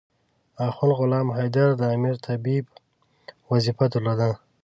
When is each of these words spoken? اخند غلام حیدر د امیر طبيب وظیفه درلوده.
اخند 0.67 0.91
غلام 0.99 1.27
حیدر 1.37 1.69
د 1.77 1.81
امیر 1.95 2.15
طبيب 2.25 2.65
وظیفه 3.51 3.85
درلوده. 3.93 4.31